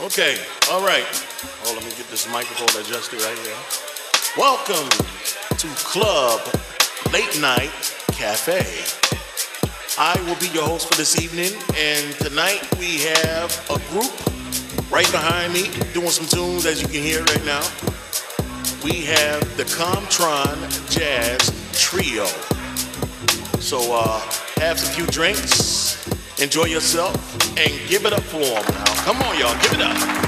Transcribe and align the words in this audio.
Okay, 0.00 0.38
all 0.70 0.80
right. 0.80 1.04
Oh, 1.64 1.72
let 1.74 1.84
me 1.84 1.90
get 1.90 2.08
this 2.08 2.26
microphone 2.32 2.80
adjusted 2.80 3.20
right 3.20 3.38
here. 3.38 3.54
Welcome 4.38 4.88
to 5.58 5.66
Club 5.84 6.40
Late 7.12 7.38
Night 7.42 7.70
Cafe. 8.12 8.64
I 9.98 10.18
will 10.22 10.36
be 10.36 10.48
your 10.48 10.64
host 10.64 10.88
for 10.88 10.94
this 10.96 11.20
evening, 11.20 11.52
and 11.76 12.14
tonight 12.16 12.66
we 12.78 13.00
have 13.00 13.52
a 13.68 13.78
group 13.90 14.12
right 14.90 15.10
behind 15.12 15.52
me 15.52 15.68
doing 15.92 16.08
some 16.08 16.26
tunes, 16.26 16.64
as 16.64 16.80
you 16.80 16.88
can 16.88 17.02
hear 17.02 17.22
right 17.24 17.44
now. 17.44 17.60
We 18.82 19.04
have 19.04 19.56
the 19.58 19.64
Comtron 19.64 20.56
Jazz 20.90 21.52
Trio. 21.78 22.24
So 23.60 23.92
uh, 23.92 24.22
have 24.60 24.78
some 24.78 24.92
few 24.94 25.06
drinks, 25.06 26.08
enjoy 26.40 26.64
yourself, 26.64 27.14
and 27.56 27.88
give 27.88 28.04
it 28.06 28.12
up 28.12 28.22
for 28.22 28.38
them 28.40 28.64
now. 28.74 28.84
Come 29.04 29.22
on, 29.22 29.38
y'all, 29.38 29.54
give 29.62 29.72
it 29.74 29.80
up. 29.80 30.27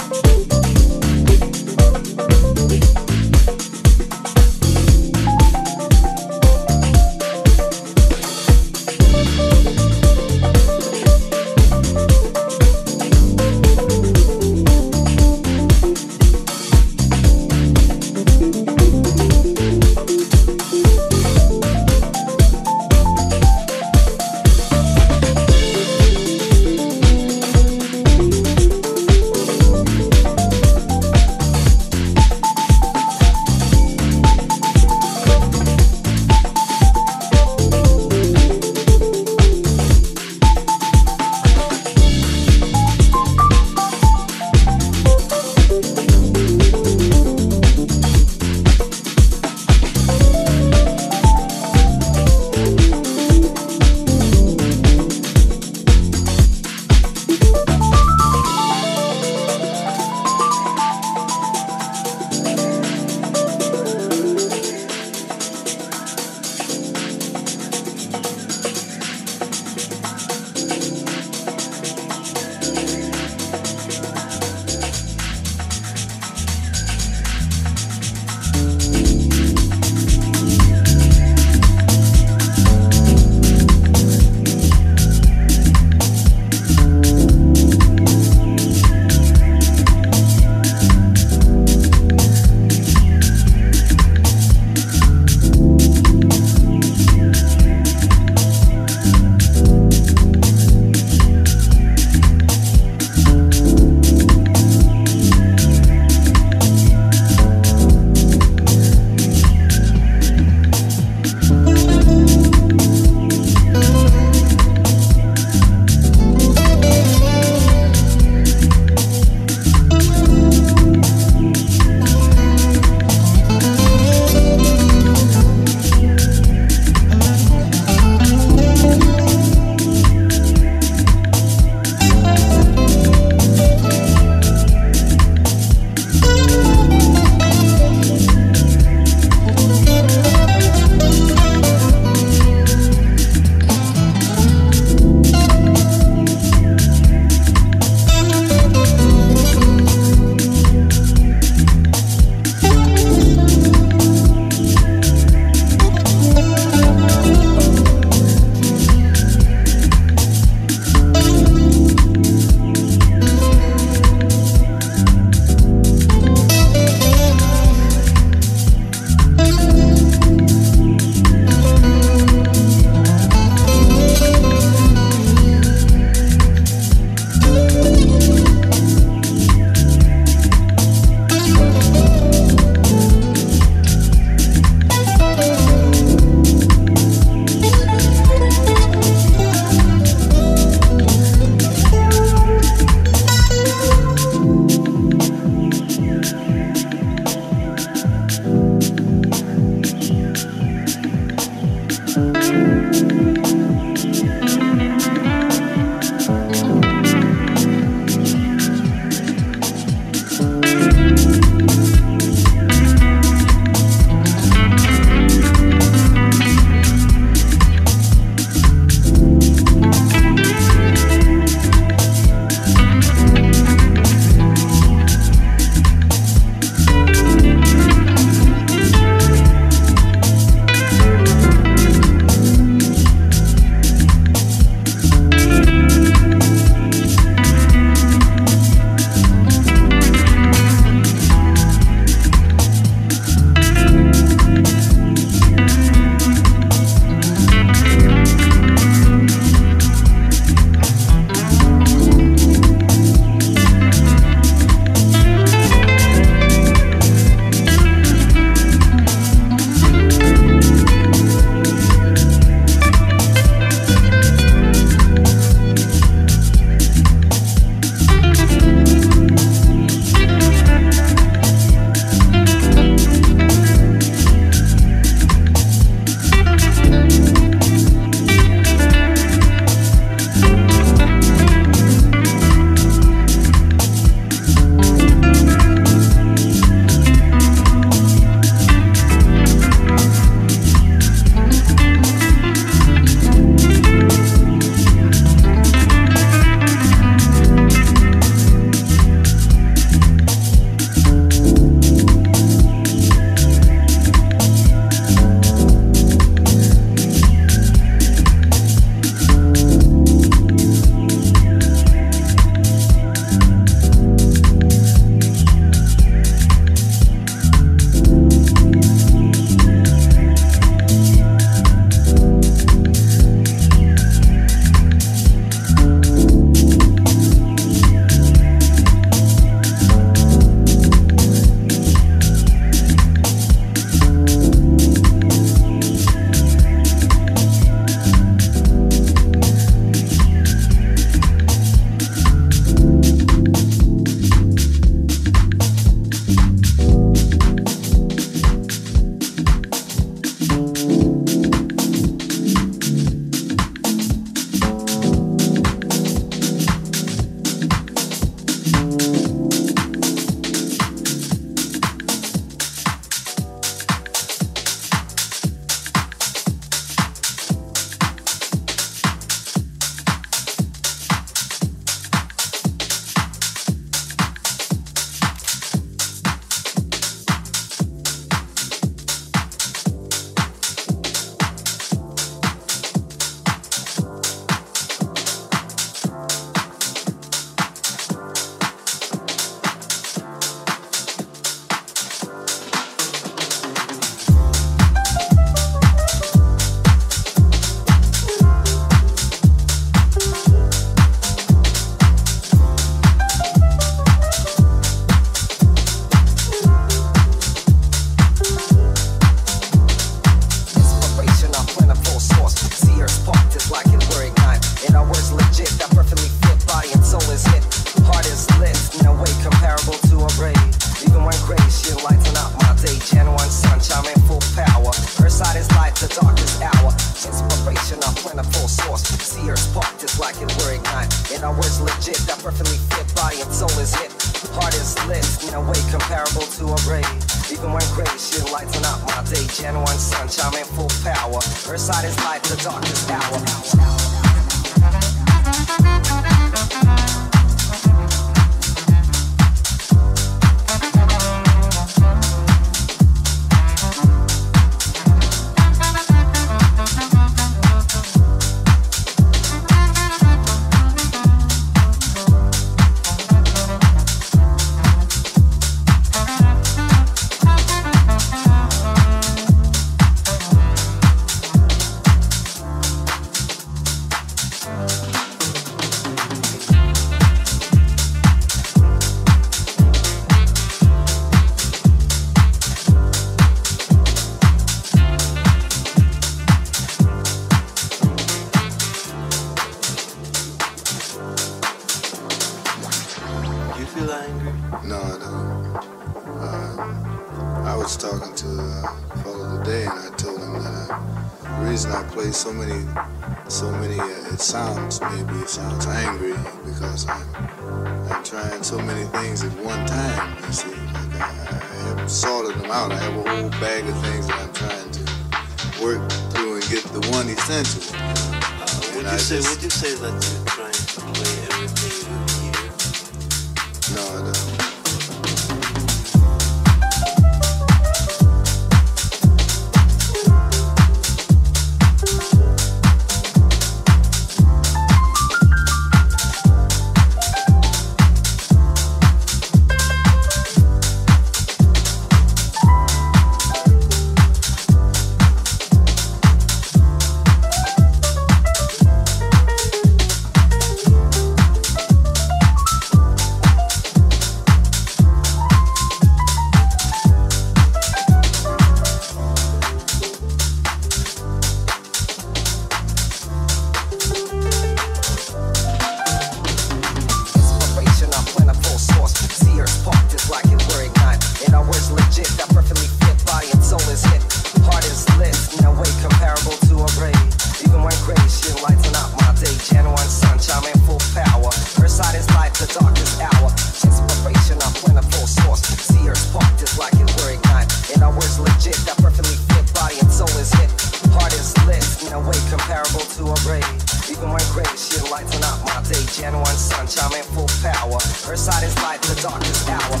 in 597.15 597.23
full 597.23 597.47
power. 597.61 597.99
Her 598.25 598.35
side 598.35 598.63
is 598.63 598.75
light, 598.83 599.01
the 599.01 599.19
darkest 599.21 599.69
hour. 599.69 600.00